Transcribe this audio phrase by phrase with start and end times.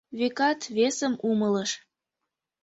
[0.19, 1.71] Векат, весым умылыш.